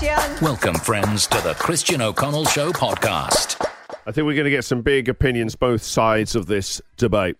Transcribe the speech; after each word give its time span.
Christian. 0.00 0.42
Welcome, 0.42 0.74
friends, 0.76 1.26
to 1.26 1.42
the 1.42 1.52
Christian 1.52 2.00
O'Connell 2.00 2.46
Show 2.46 2.72
podcast. 2.72 3.62
I 4.06 4.12
think 4.12 4.24
we're 4.26 4.34
going 4.34 4.44
to 4.46 4.50
get 4.50 4.64
some 4.64 4.80
big 4.80 5.10
opinions, 5.10 5.56
both 5.56 5.82
sides 5.82 6.34
of 6.34 6.46
this 6.46 6.80
debate. 6.96 7.36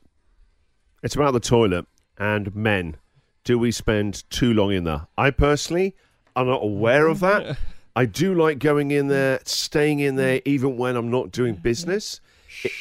It's 1.03 1.15
about 1.15 1.33
the 1.33 1.41
toilet 1.41 1.87
and 2.19 2.55
men. 2.55 2.99
Do 3.45 3.59
we 3.59 3.73
spend 3.73 4.29
too 4.29 4.53
long 4.53 4.73
in 4.73 4.85
there? 4.85 5.07
I 5.17 5.31
personally, 5.31 5.97
am 6.37 6.49
not 6.49 6.63
aware 6.63 7.07
of 7.07 7.21
that. 7.21 7.57
I 7.97 8.05
do 8.05 8.35
like 8.35 8.59
going 8.59 8.91
in 8.91 9.09
there, 9.09 9.41
staying 9.47 10.01
in 10.01 10.17
there, 10.17 10.43
even 10.45 10.77
when 10.77 10.97
I'm 10.97 11.11
not 11.11 11.31
doing 11.31 11.55
business. 11.55 12.21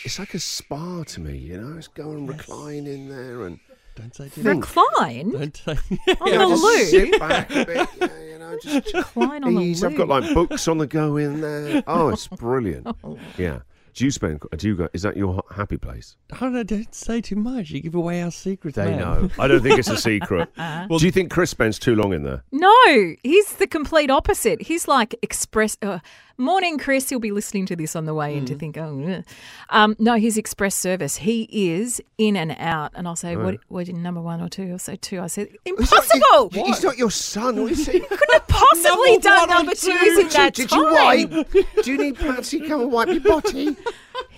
It's 0.04 0.20
like 0.20 0.34
a 0.34 0.40
spa 0.40 1.04
to 1.04 1.22
me, 1.22 1.38
you 1.38 1.58
know. 1.58 1.78
It's 1.78 1.88
go 1.88 2.12
and 2.12 2.28
recline 2.28 2.86
in 2.86 3.08
there 3.08 3.46
and 3.46 3.62
Don't 3.96 4.14
say 4.14 4.26
too 4.28 4.44
think. 4.44 4.66
Recline 4.76 5.32
Don't 5.32 5.56
say. 5.56 5.72
on 5.72 5.80
Yeah, 6.28 6.38
the 6.40 6.48
just 6.50 6.64
loo. 6.64 6.84
sit 6.84 7.20
back 7.20 7.50
a 7.52 7.66
bit, 7.66 7.68
yeah, 7.78 7.86
you 7.96 8.08
know, 8.08 8.19
just 8.62 8.94
Recline 8.94 9.44
on 9.44 9.58
ease. 9.62 9.84
I've 9.84 9.96
got 9.96 10.08
like 10.08 10.34
books 10.34 10.68
on 10.68 10.78
the 10.78 10.88
go 10.88 11.18
in 11.18 11.42
there. 11.42 11.84
Oh, 11.88 12.10
it's 12.10 12.28
brilliant. 12.28 12.88
Oh. 13.04 13.18
Yeah. 13.38 13.60
Do 13.94 14.06
you 14.06 14.12
spend? 14.12 14.42
Do 14.58 14.68
you 14.68 14.76
go? 14.76 14.90
Is 14.94 15.02
that 15.04 15.18
your 15.18 15.44
happy 15.56 15.78
place? 15.78 16.16
Oh, 16.42 16.50
no, 16.50 16.64
don't 16.64 16.94
say 16.94 17.22
too 17.22 17.36
much. 17.36 17.70
You 17.72 17.82
give 17.82 17.96
away 17.96 18.22
our 18.22 18.32
secrets. 18.32 18.76
They 18.76 18.86
man. 18.86 19.00
know. 19.00 19.30
I 19.40 19.48
don't 19.48 19.62
think 19.62 19.80
it's 19.80 19.90
a 19.90 19.98
secret. 20.10 20.50
well, 20.58 21.00
Do 21.00 21.06
you 21.06 21.12
think 21.12 21.32
Chris 21.32 21.50
spends 21.50 21.80
too 21.80 21.96
long 21.96 22.14
in 22.14 22.24
there? 22.24 22.44
No, 22.52 23.16
he's 23.24 23.54
the 23.54 23.68
complete 23.68 24.10
opposite. 24.10 24.62
He's 24.62 24.88
like 24.88 25.16
express. 25.22 25.78
Uh, 25.82 26.00
morning, 26.38 26.78
Chris. 26.78 27.10
He'll 27.10 27.20
be 27.20 27.32
listening 27.32 27.66
to 27.68 27.76
this 27.76 27.96
on 27.96 28.06
the 28.06 28.14
way 28.14 28.36
in 28.38 28.46
to 28.46 28.56
think, 28.56 28.78
oh, 28.78 29.24
um, 29.72 29.96
no, 30.00 30.16
he's 30.16 30.38
express 30.38 30.76
service. 30.76 31.18
He 31.18 31.48
is 31.52 32.02
in 32.18 32.36
and 32.38 32.56
out. 32.60 32.92
And 32.96 33.08
I'll 33.08 33.16
say, 33.16 33.36
what, 33.36 33.58
what, 33.68 33.88
number 33.90 34.22
one 34.22 34.42
or 34.42 34.50
two? 34.50 34.66
He'll 34.68 34.80
say 34.80 34.96
two. 34.96 35.20
I 35.20 35.28
said, 35.28 35.50
impossible. 35.66 36.50
He's, 36.54 36.66
he's 36.68 36.84
not 36.84 36.98
your 36.98 37.12
son, 37.12 37.58
is 37.68 37.86
he? 37.88 38.00
Couldn't 38.00 38.34
have 38.34 38.48
possibly 38.48 39.12
Number 39.18 39.22
done 39.22 39.40
one 39.40 39.50
or 39.50 39.54
number 39.56 39.76
two. 39.76 39.98
twos 39.98 40.18
in 40.20 40.28
that 40.30 40.54
Did 40.54 40.70
time. 40.70 40.80
you 40.80 40.92
wipe? 40.94 41.52
Do 41.84 41.92
you 41.92 41.98
need 41.98 42.16
Patsy 42.18 42.60
come 42.62 42.82
and 42.82 42.92
wipe 42.92 43.10
your 43.10 43.20
body? 43.22 43.76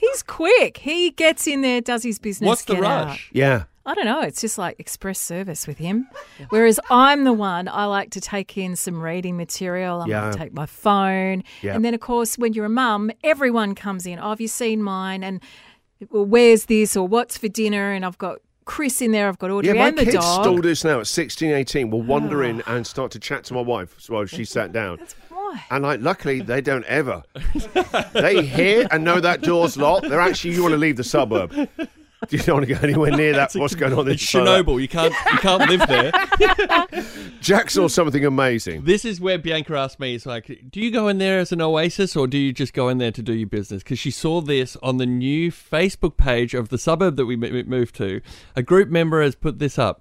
He's 0.02 0.23
quick. 0.23 0.77
He 0.77 1.11
gets 1.11 1.45
in 1.45 1.61
there, 1.61 1.80
does 1.80 2.02
his 2.02 2.17
business. 2.17 2.47
What's 2.47 2.66
the 2.66 2.73
get 2.73 2.83
out. 2.83 3.05
rush? 3.05 3.30
Yeah. 3.31 3.66
I 3.85 3.94
don't 3.94 4.05
know. 4.05 4.21
It's 4.21 4.41
just 4.41 4.57
like 4.57 4.80
express 4.80 5.19
service 5.19 5.67
with 5.67 5.77
him. 5.77 6.07
Whereas 6.49 6.80
I'm 6.89 7.23
the 7.23 7.33
one, 7.33 7.67
I 7.67 7.85
like 7.85 8.09
to 8.11 8.22
take 8.22 8.57
in 8.57 8.75
some 8.75 8.99
reading 9.02 9.38
material. 9.38 10.02
I 10.02 10.07
Yeah. 10.07 10.22
might 10.22 10.38
take 10.38 10.53
my 10.53 10.66
phone. 10.66 11.44
Yeah. 11.61 11.75
And 11.75 11.85
then, 11.85 11.94
of 11.94 11.99
course, 11.99 12.38
when 12.38 12.53
you're 12.53 12.66
a 12.66 12.69
mum, 12.69 13.11
everyone 13.23 13.75
comes 13.75 14.05
in. 14.07 14.17
Oh, 14.19 14.29
have 14.29 14.41
you 14.41 14.47
seen 14.47 14.81
mine? 14.81 15.23
And 15.23 15.39
well, 16.09 16.25
where's 16.25 16.66
this? 16.66 16.97
Or 16.97 17.07
what's 17.07 17.38
for 17.38 17.47
dinner? 17.47 17.91
And 17.91 18.03
I've 18.03 18.17
got 18.17 18.39
Chris 18.66 19.02
in 19.02 19.11
there. 19.11 19.27
I've 19.27 19.39
got 19.39 19.52
Audrey 19.52 19.73
Yeah, 19.73 19.81
my 19.81 19.88
and 19.89 19.97
the 19.97 20.05
kids 20.05 20.25
still 20.25 20.55
do 20.55 20.61
this 20.61 20.83
now 20.83 20.99
at 20.99 21.07
16, 21.07 21.52
18. 21.52 21.89
Will 21.89 22.02
wander 22.02 22.44
ah. 22.44 22.47
in 22.47 22.63
and 22.67 22.85
start 22.88 23.11
to 23.11 23.19
chat 23.19 23.44
to 23.45 23.53
my 23.53 23.61
wife 23.61 23.95
while 24.09 24.25
she 24.25 24.45
sat 24.45 24.72
down. 24.72 24.99
Why? 25.52 25.63
And 25.69 25.83
like, 25.83 26.02
luckily, 26.02 26.41
they 26.41 26.61
don't 26.61 26.85
ever. 26.85 27.23
they 28.13 28.45
hear 28.45 28.88
and 28.91 29.03
know 29.03 29.19
that 29.19 29.41
door's 29.41 29.75
locked. 29.77 30.07
They're 30.09 30.19
actually, 30.21 30.53
you 30.55 30.61
want 30.61 30.73
to 30.73 30.77
leave 30.77 30.97
the 30.97 31.03
suburb. 31.03 31.52
Do 32.27 32.38
you 32.38 32.44
don't 32.44 32.57
want 32.57 32.67
to 32.67 32.73
go 32.75 32.80
anywhere 32.83 33.09
near 33.11 33.33
that. 33.33 33.52
What's 33.53 33.73
going 33.73 33.94
on 33.94 34.05
in 34.07 34.13
It's 34.13 34.23
Chernobyl. 34.23 34.79
You 34.79 34.88
can't. 34.88 35.11
You 35.31 35.39
can't 35.39 35.67
live 35.67 35.88
there. 35.88 36.11
Jack 37.41 37.72
saw 37.72 37.88
something 37.88 38.23
amazing. 38.23 38.83
This 38.83 39.05
is 39.05 39.19
where 39.19 39.39
Bianca 39.39 39.75
asked 39.75 39.99
me, 39.99 40.13
"It's 40.13 40.27
like, 40.27 40.61
do 40.69 40.79
you 40.79 40.91
go 40.91 41.07
in 41.07 41.17
there 41.17 41.39
as 41.39 41.52
an 41.52 41.61
oasis, 41.61 42.16
or 42.16 42.27
do 42.27 42.38
you 42.38 42.53
just 42.53 42.73
go 42.73 42.89
in 42.89 42.99
there 42.99 43.11
to 43.11 43.23
do 43.23 43.33
your 43.33 43.47
business?" 43.47 43.81
Because 43.81 43.97
she 43.97 44.11
saw 44.11 44.39
this 44.39 44.77
on 44.83 44.97
the 44.97 45.07
new 45.07 45.52
Facebook 45.52 46.16
page 46.16 46.53
of 46.53 46.69
the 46.69 46.77
suburb 46.77 47.16
that 47.16 47.25
we 47.25 47.33
m- 47.33 47.44
m- 47.44 47.67
moved 47.67 47.95
to. 47.95 48.22
A 48.55 48.61
group 48.61 48.89
member 48.89 49.23
has 49.23 49.33
put 49.33 49.57
this 49.57 49.79
up. 49.79 50.00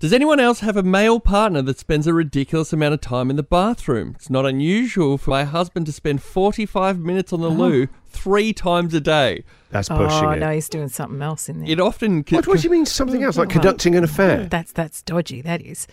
Does 0.00 0.12
anyone 0.12 0.38
else 0.38 0.60
have 0.60 0.76
a 0.76 0.82
male 0.84 1.18
partner 1.18 1.60
that 1.62 1.80
spends 1.80 2.06
a 2.06 2.14
ridiculous 2.14 2.72
amount 2.72 2.94
of 2.94 3.00
time 3.00 3.30
in 3.30 3.36
the 3.36 3.42
bathroom? 3.42 4.12
It's 4.14 4.30
not 4.30 4.46
unusual 4.46 5.18
for 5.18 5.30
my 5.30 5.42
husband 5.42 5.86
to 5.86 5.92
spend 5.92 6.22
45 6.22 7.00
minutes 7.00 7.32
on 7.32 7.40
the 7.40 7.50
oh. 7.50 7.54
loo 7.54 7.88
three 8.06 8.52
times 8.52 8.94
a 8.94 9.00
day. 9.00 9.42
That's 9.70 9.90
oh, 9.90 9.96
pushing 9.96 10.24
Oh, 10.24 10.30
it. 10.30 10.38
no, 10.38 10.52
he's 10.52 10.68
doing 10.68 10.86
something 10.86 11.20
else 11.20 11.48
in 11.48 11.58
there. 11.58 11.68
It 11.68 11.80
often. 11.80 12.24
What, 12.28 12.46
what 12.46 12.60
do 12.60 12.62
you 12.62 12.70
mean 12.70 12.86
something 12.86 13.24
else? 13.24 13.36
Like 13.36 13.48
conducting 13.48 13.96
an 13.96 14.04
affair? 14.04 14.44
That's 14.44 14.70
that's 14.70 15.02
dodgy. 15.02 15.42
That 15.42 15.62
is. 15.62 15.88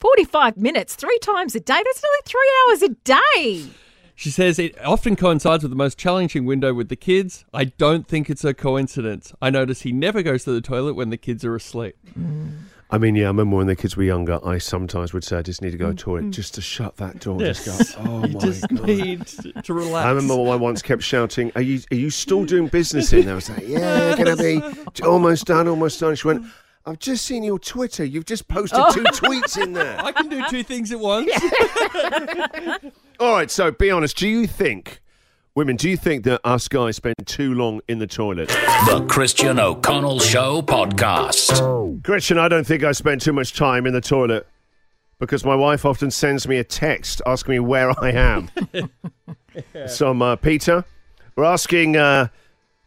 45 0.00 0.58
minutes, 0.58 0.94
three 0.94 1.18
times 1.20 1.54
a 1.54 1.60
day. 1.60 1.80
That's 1.82 2.02
nearly 2.02 2.18
three 2.26 2.52
hours 2.68 2.82
a 2.82 2.88
day. 3.04 3.70
She 4.14 4.30
says 4.30 4.58
it 4.58 4.78
often 4.84 5.16
coincides 5.16 5.62
with 5.62 5.70
the 5.70 5.76
most 5.76 5.96
challenging 5.96 6.44
window 6.44 6.74
with 6.74 6.90
the 6.90 6.96
kids. 6.96 7.46
I 7.54 7.64
don't 7.64 8.06
think 8.06 8.28
it's 8.28 8.44
a 8.44 8.52
coincidence. 8.52 9.32
I 9.40 9.48
notice 9.48 9.82
he 9.82 9.92
never 9.92 10.22
goes 10.22 10.44
to 10.44 10.52
the 10.52 10.60
toilet 10.60 10.94
when 10.94 11.08
the 11.08 11.16
kids 11.16 11.42
are 11.44 11.54
asleep. 11.56 11.96
Mm. 12.18 12.45
I 12.88 12.98
mean, 12.98 13.16
yeah, 13.16 13.24
I 13.24 13.28
remember 13.28 13.56
when 13.56 13.66
the 13.66 13.74
kids 13.74 13.96
were 13.96 14.04
younger, 14.04 14.38
I 14.46 14.58
sometimes 14.58 15.12
would 15.12 15.24
say, 15.24 15.36
I 15.36 15.42
just 15.42 15.60
need 15.60 15.72
to 15.72 15.76
go 15.76 15.86
to 15.86 15.92
the 15.92 15.96
mm. 15.96 16.04
toilet 16.04 16.24
mm. 16.26 16.30
just 16.30 16.54
to 16.54 16.60
shut 16.60 16.96
that 16.98 17.18
door. 17.18 17.40
Just 17.40 17.66
go, 17.66 18.00
oh 18.04 18.20
my 18.20 18.28
just 18.38 18.68
God. 18.68 18.86
need 18.86 19.26
to 19.64 19.74
relax. 19.74 20.06
I 20.06 20.10
remember 20.10 20.34
I 20.34 20.54
once 20.54 20.82
kept 20.82 21.02
shouting, 21.02 21.50
"Are 21.56 21.62
you 21.62 21.80
are 21.90 21.96
you 21.96 22.10
still 22.10 22.44
doing 22.44 22.68
business 22.68 23.12
in 23.12 23.24
there?" 23.24 23.32
I 23.32 23.36
was 23.36 23.50
like, 23.50 23.66
"Yeah, 23.66 24.16
gonna 24.16 24.36
be 24.36 24.62
almost 25.02 25.46
done, 25.46 25.66
almost 25.66 25.98
done." 25.98 26.14
She 26.14 26.28
went, 26.28 26.46
"I've 26.84 27.00
just 27.00 27.24
seen 27.26 27.42
your 27.42 27.58
Twitter. 27.58 28.04
You've 28.04 28.24
just 28.24 28.46
posted 28.46 28.84
two 28.92 29.04
oh. 29.04 29.10
tweets 29.10 29.60
in 29.60 29.72
there." 29.72 29.98
I 30.00 30.12
can 30.12 30.28
do 30.28 30.44
two 30.48 30.62
things 30.62 30.92
at 30.92 31.00
once. 31.00 31.32
All 33.20 33.32
right, 33.32 33.50
so 33.50 33.72
be 33.72 33.90
honest. 33.90 34.16
Do 34.16 34.28
you 34.28 34.46
think, 34.46 35.00
women, 35.56 35.74
do 35.74 35.88
you 35.88 35.96
think 35.96 36.22
that 36.24 36.40
us 36.44 36.68
guys 36.68 36.96
spend 36.96 37.16
too 37.24 37.54
long 37.54 37.80
in 37.88 37.98
the 37.98 38.06
toilet? 38.06 38.48
The 38.48 39.04
Christian 39.08 39.58
O'Connell 39.58 40.20
Show 40.20 40.60
podcast. 40.62 42.02
Gretchen, 42.02 42.38
I 42.38 42.46
don't 42.46 42.66
think 42.66 42.84
I 42.84 42.92
spend 42.92 43.22
too 43.22 43.32
much 43.32 43.54
time 43.54 43.86
in 43.86 43.94
the 43.94 44.02
toilet 44.02 44.46
because 45.18 45.44
my 45.44 45.56
wife 45.56 45.86
often 45.86 46.10
sends 46.10 46.46
me 46.46 46.58
a 46.58 46.64
text 46.64 47.22
asking 47.26 47.52
me 47.52 47.58
where 47.58 47.98
I 47.98 48.12
am. 48.12 48.50
So, 49.88 50.12
uh, 50.20 50.36
Peter, 50.36 50.84
we're 51.34 51.44
asking 51.44 51.96
uh, 51.96 52.28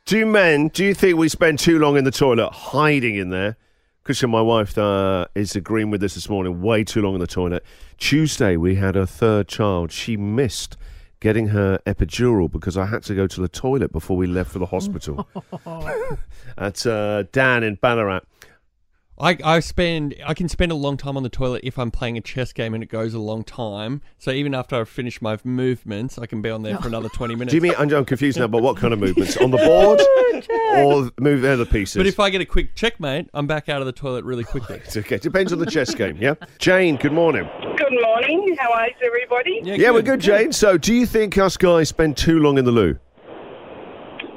Do 0.05 0.23
men, 0.27 0.67
do 0.67 0.85
you 0.85 0.93
think 0.93 1.17
we 1.17 1.27
spend 1.27 1.57
too 1.57 1.79
long 1.79 1.97
in 1.97 2.03
the 2.03 2.11
toilet 2.11 2.51
hiding 2.51 3.15
in 3.15 3.31
there? 3.31 3.57
Christian, 4.03 4.29
my 4.29 4.41
wife, 4.41 4.77
uh, 4.77 5.25
is 5.33 5.55
agreeing 5.55 5.89
with 5.89 5.99
this 5.99 6.13
this 6.13 6.29
morning. 6.29 6.61
Way 6.61 6.83
too 6.83 7.01
long 7.01 7.15
in 7.15 7.21
the 7.21 7.25
toilet. 7.25 7.65
Tuesday, 7.97 8.55
we 8.55 8.75
had 8.75 8.95
a 8.95 9.07
third 9.07 9.47
child. 9.47 9.91
She 9.91 10.15
missed 10.15 10.77
getting 11.19 11.47
her 11.47 11.79
epidural 11.85 12.51
because 12.51 12.77
I 12.77 12.85
had 12.85 13.03
to 13.03 13.15
go 13.15 13.27
to 13.27 13.41
the 13.41 13.49
toilet 13.49 13.91
before 13.91 14.17
we 14.17 14.27
left 14.27 14.51
for 14.51 14.59
the 14.59 14.67
hospital. 14.67 15.27
That's 16.57 16.85
uh, 16.85 17.23
Dan 17.31 17.63
in 17.63 17.75
Ballarat. 17.75 18.21
I, 19.21 19.37
I 19.43 19.59
spend 19.59 20.15
I 20.25 20.33
can 20.33 20.47
spend 20.47 20.71
a 20.71 20.75
long 20.75 20.95
time 20.95 21.17
on 21.17 21.23
the 21.23 21.29
toilet 21.29 21.61
if 21.65 21.77
I'm 21.77 21.91
playing 21.91 22.17
a 22.17 22.21
chess 22.21 22.53
game 22.53 22.73
and 22.73 22.81
it 22.81 22.87
goes 22.87 23.13
a 23.13 23.19
long 23.19 23.43
time. 23.43 24.01
So 24.17 24.31
even 24.31 24.55
after 24.55 24.77
I've 24.77 24.87
finished 24.87 25.21
my 25.21 25.37
movements, 25.43 26.17
I 26.17 26.25
can 26.25 26.41
be 26.41 26.49
on 26.49 26.63
there 26.63 26.77
for 26.77 26.87
another 26.87 27.09
twenty 27.09 27.35
minutes. 27.35 27.51
Do 27.51 27.57
you 27.57 27.61
mean 27.61 27.73
I'm, 27.77 27.93
I'm 27.93 28.05
confused 28.05 28.39
now? 28.39 28.47
But 28.47 28.61
what 28.61 28.77
kind 28.77 28.93
of 28.93 28.99
movements 28.99 29.35
on 29.35 29.51
the 29.51 29.57
board 29.57 29.99
or 30.77 31.11
move 31.19 31.41
the 31.41 31.51
other 31.51 31.65
pieces? 31.65 31.97
but 31.97 32.07
if 32.07 32.19
I 32.19 32.29
get 32.29 32.39
a 32.39 32.45
quick 32.45 32.75
checkmate, 32.75 33.29
I'm 33.33 33.45
back 33.45 33.67
out 33.67 33.81
of 33.81 33.87
the 33.87 33.91
toilet 33.91 34.23
really 34.23 34.45
quickly. 34.45 34.77
it's 34.77 34.95
okay, 34.95 35.17
depends 35.17 35.51
on 35.51 35.59
the 35.59 35.65
chess 35.65 35.93
game. 35.93 36.15
Yeah, 36.17 36.35
Jane. 36.57 36.95
Good 36.95 37.13
morning. 37.13 37.49
Good 37.89 38.01
morning. 38.03 38.55
How 38.59 38.71
are 38.71 38.87
everybody? 39.03 39.61
Yeah, 39.63 39.89
we're 39.89 40.03
good, 40.03 40.19
Jane. 40.19 40.53
So, 40.53 40.77
do 40.77 40.93
you 40.93 41.07
think 41.07 41.39
us 41.39 41.57
guys 41.57 41.89
spend 41.89 42.17
too 42.17 42.37
long 42.37 42.59
in 42.59 42.65
the 42.65 42.71
loo? 42.71 42.99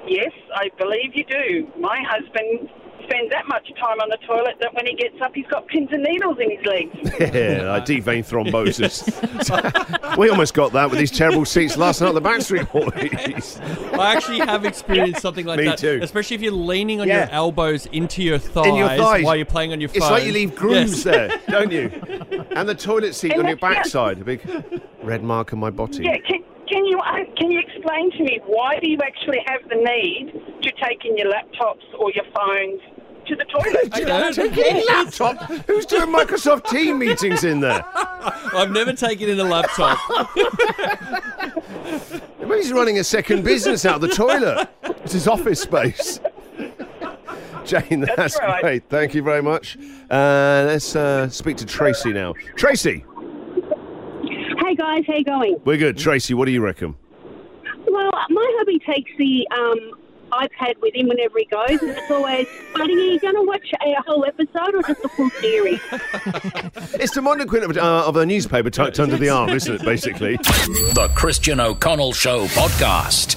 Yes, 0.09 0.33
I 0.55 0.71
believe 0.79 1.15
you 1.15 1.25
do. 1.25 1.69
My 1.79 2.03
husband 2.09 2.71
spends 3.13 3.31
that 3.31 3.47
much 3.49 3.69
time 3.79 4.01
on 4.01 4.09
the 4.09 4.17
toilet 4.27 4.57
that 4.61 4.73
when 4.75 4.87
he 4.87 4.95
gets 4.95 5.21
up, 5.21 5.33
he's 5.35 5.47
got 5.47 5.67
pins 5.69 5.89
and 5.93 6.03
needles 6.03 6.39
in 6.41 6.51
his 6.57 6.65
legs. 6.67 7.33
Yeah, 7.33 7.73
like 7.73 7.85
deep 7.85 8.05
vein 8.05 8.23
thrombosis. 8.25 10.17
we 10.19 10.29
almost 10.29 10.55
got 10.55 10.73
that 10.73 10.91
with 10.91 10.99
these 10.99 11.11
terrible 11.11 11.45
seats 11.45 11.77
last 11.77 12.01
night 12.01 12.09
at 12.09 12.15
the 12.15 12.21
Backstreet 12.23 12.71
Boys. 12.73 13.59
I 13.99 14.15
actually 14.15 14.39
have 14.41 14.65
experienced 14.65 15.21
something 15.23 15.47
like 15.47 15.59
Me 15.59 15.65
that. 15.67 15.79
too. 15.79 16.01
Especially 16.03 16.35
if 16.37 16.43
you're 16.43 16.53
leaning 16.53 17.01
on 17.01 17.09
Yeah. 17.09 17.21
your 17.27 17.31
elbows 17.31 17.87
into 17.87 18.23
your 18.23 18.39
thighs, 18.39 18.67
In 18.67 18.75
your 18.77 18.89
thighs. 18.89 19.25
while 19.25 19.37
you're 19.37 19.45
playing 19.47 19.73
on 19.73 19.81
your 19.81 19.89
phone. 19.89 19.97
It's 20.03 20.11
like 20.11 20.25
you 20.25 20.33
leave 20.33 20.55
grooves 20.57 21.05
Yes. 21.05 21.05
there, 21.05 21.41
don't 21.49 21.71
you? 21.73 21.91
And 22.57 22.69
the 22.69 22.75
toilet 22.75 23.15
seat 23.15 23.33
And 23.33 23.43
on 23.43 23.47
your 23.49 23.57
that's- 23.57 23.77
backside, 23.85 24.21
a 24.21 24.25
big 24.25 24.43
red 25.03 25.23
mark 25.23 25.53
on 25.53 25.59
my 25.59 25.71
body. 25.71 26.05
Yeah, 26.05 26.17
can, 26.27 26.43
can 26.69 26.85
you 26.87 26.99
uh, 26.99 27.25
can 27.37 27.51
you 27.51 27.61
explain 27.61 28.11
to 28.13 28.23
me 28.23 28.41
why 28.47 28.79
do 28.81 28.91
you 28.91 28.99
actually 29.05 29.41
have 29.47 29.61
the 29.69 29.77
need 29.77 30.33
to 30.63 30.73
take 30.85 31.05
in 31.05 31.17
your 31.19 31.31
laptops 31.33 31.83
or 31.99 32.11
your 32.13 32.25
phones 32.35 32.81
to 33.37 33.37
the 33.37 33.51
toilet? 33.51 33.89
I 33.93 34.01
don't. 34.01 34.35
Taking 34.35 34.87
laptop? 34.87 35.43
Who's 35.67 35.87
doing 35.87 36.13
Microsoft 36.13 36.69
Team 36.69 36.99
meetings 36.99 37.45
in 37.45 37.61
there? 37.61 37.85
I've 37.95 38.71
never 38.71 38.93
taken 38.93 39.29
in 39.29 39.41
a 39.41 39.45
laptop. 39.45 39.99
Maybe 42.41 42.55
he's 42.57 42.73
running 42.73 42.99
a 42.99 43.05
second 43.05 43.45
business 43.45 43.85
out 43.85 43.97
of 43.97 44.01
the 44.03 44.09
toilet. 44.09 44.69
It's 44.83 45.13
his 45.13 45.29
office 45.29 45.61
space. 45.61 46.21
Jane, 47.65 48.07
that's, 48.17 48.39
right. 48.41 48.61
great. 48.61 48.89
Thank 48.89 49.15
you 49.15 49.23
very 49.23 49.43
much. 49.43 49.77
Uh, 50.11 50.65
let's 50.67 50.97
uh, 50.97 51.29
speak 51.29 51.57
to 51.59 51.67
Tracy 51.67 52.13
now. 52.13 52.35
Tracy, 52.57 53.05
Hey 54.65 54.77
guys, 54.77 55.05
how 55.07 55.15
you 55.15 55.25
going? 55.25 55.61
we're 55.65 55.77
good. 55.77 55.99
Tracy, 55.99 56.35
what 56.35 56.47
do 56.47 56.53
you 56.53 56.63
reckon? 56.63 56.95
Well, 57.87 58.11
my 58.31 58.55
hubby 58.59 58.79
takes 58.79 59.11
the 59.19 59.47
um, 59.51 59.93
iPad 60.33 60.81
with 60.81 60.95
him 60.95 61.09
whenever 61.09 61.39
he 61.39 61.45
goes, 61.47 61.81
and 61.83 61.91
it's 61.91 62.11
always, 62.11 62.47
buddy, 62.75 62.95
are 62.95 62.97
you 62.97 63.21
going 63.21 63.35
to 63.35 63.43
watch 63.43 63.73
a 63.85 64.03
whole 64.07 64.25
episode 64.25 64.75
or 64.75 64.83
just 64.83 65.05
a 65.05 65.09
full 65.11 65.31
series? 65.31 65.81
It's 66.95 67.15
the 67.15 67.23
modern 67.23 67.43
equivalent 67.43 67.77
of, 67.79 67.85
uh, 67.85 68.07
of 68.07 68.17
a 68.17 68.25
newspaper 68.25 68.71
tucked 68.71 69.01
under 69.01 69.17
the 69.17 69.29
arm, 69.29 69.51
isn't 69.51 69.75
it, 69.75 69.83
basically? 69.85 70.37
The 70.37 71.11
Christian 71.15 71.59
O'Connell 71.59 72.13
Show 72.13 72.47
podcast. 72.49 73.37